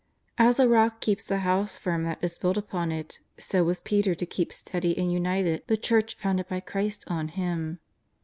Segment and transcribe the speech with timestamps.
[0.39, 4.15] As a rock keeps the house firm that is built upon it, so was Peter
[4.15, 7.79] to keep steady and united the Church founded by Christ on him.